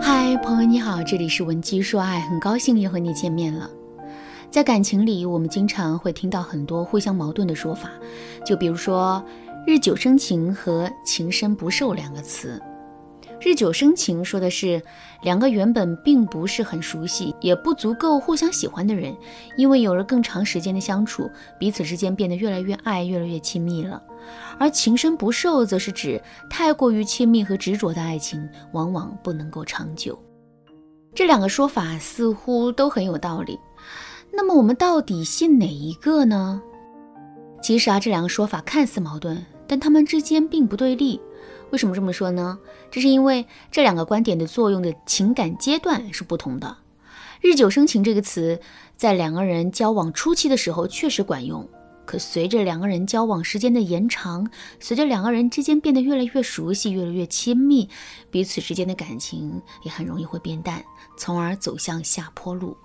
[0.00, 3.70] 嗨，朋友你好，这里是文姬说爱，很高兴又和你见面了。
[4.50, 7.90] 在感情里，我们经常会听到很多互相矛盾的说法，
[8.44, 9.24] 就比如说
[9.66, 12.60] “日久生情”和“情深不寿”两个词。
[13.46, 14.82] 日久生情说的是
[15.22, 19.16] 两个原本并不是很熟悉，也不足够互相喜欢的人，
[19.56, 24.02] 因为有了更长时间的相处，彼此之间变得越来越爱，越来越亲密了。
[24.58, 26.20] 而情深不寿，则是指
[26.50, 30.18] 太过于亲密和执着的爱情，往往不能够长久。
[31.14, 33.56] 这两个说法似乎都很有道理。
[34.32, 36.60] 那么我们到底信哪一个呢？
[37.62, 41.20] 其实啊，这两个说法看似矛盾，但他们之间并不对立。
[41.70, 42.58] 为什么这么说呢？
[42.90, 46.76] 这是因为这两个观点的作用的情感阶段是不同的。
[47.40, 48.58] 日久生情这个词，
[48.96, 51.68] 在两个人交往初期的时候确实管用，
[52.04, 54.48] 可随着两个人交往时间的延长，
[54.80, 57.88] 随着两个人之间变得越来越熟悉、越来越亲密，
[58.30, 60.82] 彼此之间的感情也很容易会变淡，
[61.18, 62.76] 从而走向下坡路。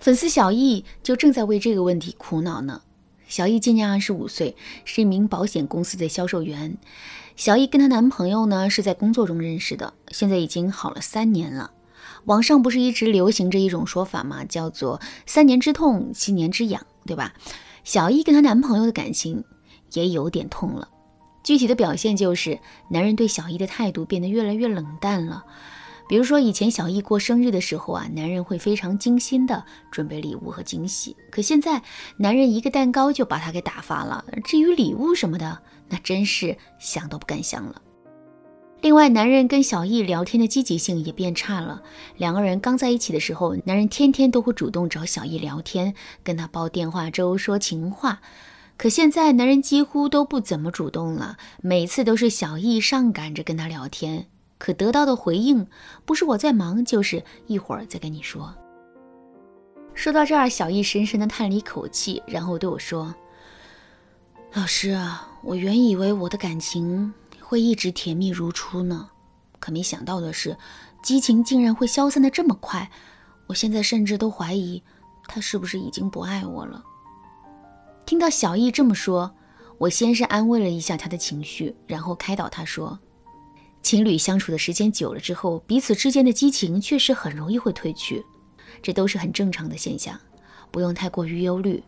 [0.00, 2.82] 粉丝小易就正在为这个问题苦恼呢。
[3.34, 4.54] 小易今年二十五岁，
[4.84, 6.78] 是一名保险公司的销售员。
[7.34, 11.72] 小易跟她男朋友呢是在工作中认识的，现在已经好了三年了。
[12.26, 14.44] 网上不是一直流行着一种说法吗？
[14.44, 17.34] 叫做“三年之痛，七年之痒”，对吧？
[17.82, 19.42] 小易跟她男朋友的感情
[19.94, 20.88] 也有点痛了。
[21.42, 25.44] 具体的表现就是，男人对小易的态度变得越来越冷淡了。
[26.08, 31.16] 比如说，以前小易过生日的时候啊，男人会非常精心的准备礼物和惊喜。
[31.30, 31.82] 可现在，
[32.18, 34.24] 男人一个蛋糕就把她给打发了。
[34.44, 37.80] 至于礼物什么的，那真是想都不敢想了。
[38.82, 41.82] 另外，男人跟小易聊天的积极性也变差了。
[42.18, 48.20] 两个人刚在一起的时候，男人天天都会主动找小易聊天，跟他煲电话粥、说情话。
[48.76, 54.26] 可现在，男人几乎都不怎么主动了，每次都是小易上赶着跟他聊天。
[54.58, 55.66] 可得到的回应
[56.04, 58.54] 不是我在忙，就是一会儿再跟你说。
[59.94, 63.14] 说到这儿，小易深深的叹了一口气，然后对我说
[64.54, 69.10] ：“老师啊，我原以为我的感情会一直甜蜜如初呢，
[69.60, 70.56] 可没想到的是，
[71.02, 72.90] 激情竟然会消散的这么快。
[73.46, 74.82] 我现在甚至都怀疑
[75.28, 76.82] 他是不是已经不爱我了。”
[78.06, 79.34] 听到小易这么说，
[79.78, 82.98] 我先是安慰了一下他的情绪，然后开导他说。
[83.84, 88.24] 情侣相处的时间久了之后，彼此之间的激情确实很容易会褪去，
[88.82, 90.18] 这都是很正常的现象，
[90.72, 91.84] 不用太过于忧虑。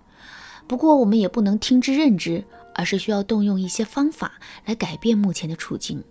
[0.68, 4.34] 不过我们也不能听之任之，而是需要动用一些方法
[4.66, 6.04] 来改变目前的处境。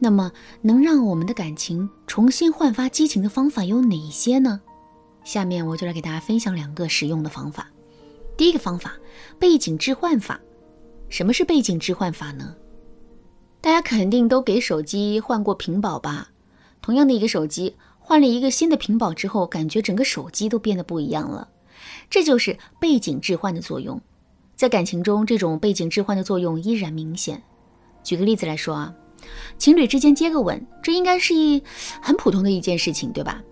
[0.00, 4.60] 那么，能让我们的感情重新焕发激情的方法有哪一些呢？
[5.22, 7.70] 下面我就来给大家分享两个实用的方法。
[8.36, 8.94] 第一个方法，
[9.38, 10.40] 背景置换法。
[11.08, 12.56] 什么是背景置换法呢？
[13.60, 16.30] 大家肯定都给手机换过屏保吧？
[16.80, 21.48] 同样的一个手机，换了一个新的屏保之后，感觉整个手机都变得不一样了。
[22.08, 24.00] 这就是背景置换的作用。
[24.56, 27.42] 在感情中，这种背景置换的作用依然明显。
[28.02, 28.94] 举个例子来说啊，
[29.58, 31.62] 情侣之间接个吻，这应该是一
[32.00, 33.42] 很普通的一件事情，对吧？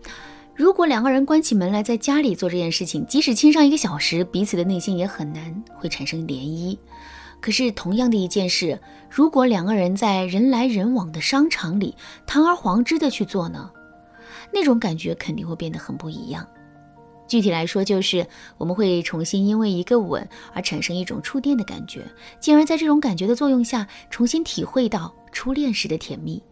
[0.54, 6.76] 如果两个人关起门来在家里做这件事情，即使亲上一个小时，彼此的内心也很难会产生涟漪。
[7.40, 8.78] 可是，同样的一件事，
[9.08, 13.70] 如果两个人在人来人往的商场里堂而皇之的去做呢？
[14.52, 16.46] 那种感觉肯定会变得很不一样。
[17.26, 18.26] 具体来说，就是
[18.56, 22.02] 我们会重新因为一个吻而产生一种触电的感觉，
[22.40, 26.42] 进而在这种感觉的作用下，重新体会到初恋时的甜蜜。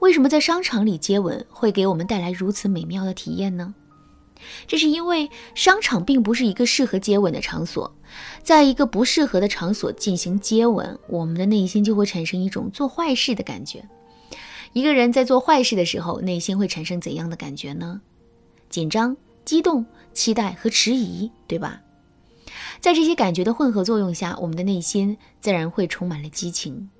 [0.00, 3.74] 为什么在商场里接吻会给我们带来如此美妙的体验呢？
[4.66, 7.94] 这是因为商场并不是一个适合接吻的场所，
[8.42, 13.88] 在一个不适合的场所进行接吻，我们的内心就会产生一种做坏事的感觉。
[14.72, 18.00] 一个人在做坏事的时候，内心会产生怎样的感觉呢？
[18.68, 21.80] 紧张、激动、期待和迟疑，对吧？
[22.80, 26.90] 在这些感觉的混合作用下，我们的内心自然会充满了激情。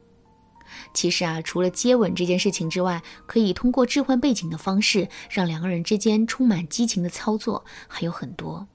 [0.93, 8.67] 其实啊，除了接吻这件事情之外，可以通过置换背景的方式，让两个人之间充满激情的操作还有很多。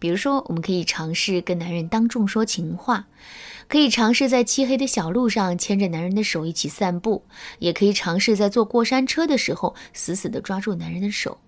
[0.00, 3.06] 比如说，我们可以尝试跟男人当众说情话，
[3.68, 7.24] 可以尝试在漆黑的小路上牵着男人的手一起散步，
[7.58, 11.38] 也可以尝试在坐过山车的时候死死地抓住男人的手，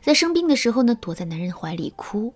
[0.00, 2.32] 在生病的时候呢躲在男人怀里哭。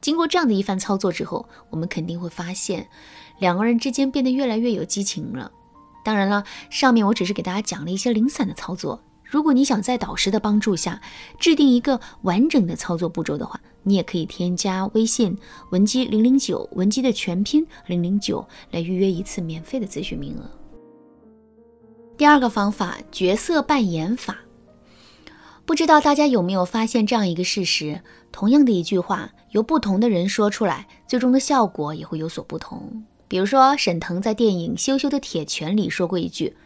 [0.00, 2.86] 经过这样的一番操作之后，我们肯定会发现，
[3.40, 5.50] 两个人之间变得越来越有激情了。
[6.04, 9.02] 当然了，上面我只是给大家讲了一些零散的操作。
[9.24, 11.00] 如果你想在导师的帮助下
[11.40, 15.36] 制定一个完整的操作步骤的话，你也可以添加微信
[15.70, 20.48] 文姬零零九，文姬的全拼零零九，来预约一次免费的咨询名额。
[22.16, 24.36] 第二个方法，角色扮演法。
[25.66, 33.04] 不知道大家有没有发现这样一个事实：同样的一句话，由不同的人说出来，最终的效果也会有所不同。
[33.28, 36.56] 比如说，沈腾在电影《羞羞的铁拳》里说过一句：“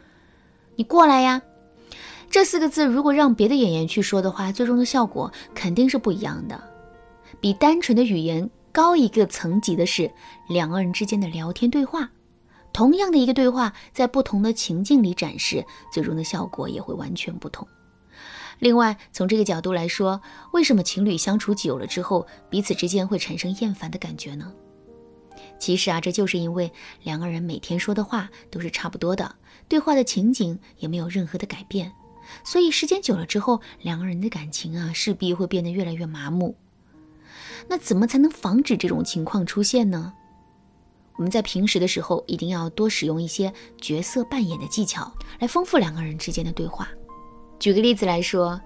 [0.76, 1.42] 你过来呀。”
[2.30, 6.62] 这四个字，如果让别的演员去说的话，最终的效果肯定是不一样的。
[7.40, 10.10] 比单纯的语言高一个层级的是
[10.48, 12.10] 两个人之间的聊天对话。
[12.70, 17.66] 同样的一个对话，在不同的情境里展示，最终的效果也会完全不同。
[18.58, 20.20] 另外，从这个角度来说，
[20.52, 24.52] 为什么情侣相处久了之后，彼此之间会产生厌烦的感觉呢？
[25.58, 26.72] 其实啊，这就是因为
[27.02, 29.34] 两个人每天说的话都是差不多的，
[29.68, 31.92] 对话的情景也没有任何的改变。
[32.44, 36.54] 所以时间久了之后，两个人的感情啊，势必会变得越来越麻木。
[37.68, 40.12] 那怎么才能防止这种情况出现呢？
[41.16, 46.88] 我们在平时的时候，一定要多使用一些角色扮演的技巧，来丰富两个人之间的对话。
[47.58, 48.60] 举个例子来说，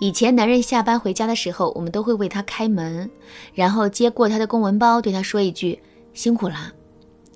[0.00, 3.08] 以前男人下班回家的时候，我们都会为他开门，
[3.54, 5.80] 然后接过他的公文包，对他说一句
[6.14, 6.72] “辛苦啦”。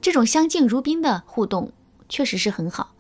[0.01, 1.73] 这种相敬如宾的互动
[2.09, 2.95] 确实是很好。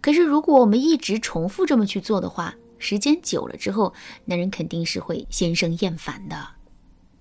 [0.00, 3.92] 可是，如果我们一直重复这么去做的话，时间久了之后，
[4.24, 6.36] 男人肯定是会心生厌烦的。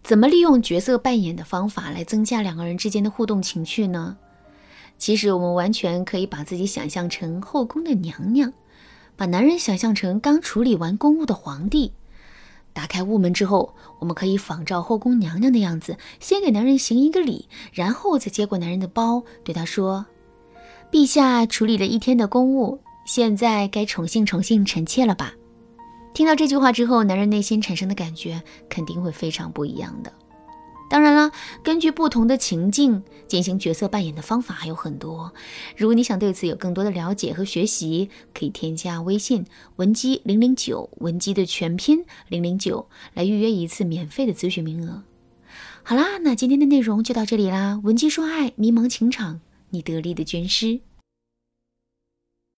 [0.02, 4.18] 怎么利用角色扮演的方法来增加两个人之间的互动情趣呢？
[4.98, 8.52] 其实，我们完全可以把自己想象成后宫的娘娘，
[9.16, 11.94] 把男人想象成刚处理完公务的皇帝。
[12.80, 20.06] 打开屋门之后，我们可以仿照后宫娘娘的样子，先给男人行一个礼，然后再接过男人的包，对他说。
[20.90, 25.34] 陛下处理了一天的公务，现在该宠幸宠幸臣妾了吧？
[26.14, 30.14] 听到这句话之后，男人内心产生的感觉肯定会非常不一样的。
[30.90, 31.32] 当然了，
[31.64, 35.32] 根据不同的情境进行角色扮演的方法还有很多。
[35.78, 39.46] 如果你想对此有更多的了解和学习，可以添加微信
[39.76, 45.04] 文姬零零九，文姬的全拼零零九，来预约一次免费的咨询名额。
[45.84, 47.80] 好啦，那今天的内容就到这里啦。
[47.84, 49.42] 文姬说爱，迷茫情场。
[49.70, 50.80] 你得力的军师。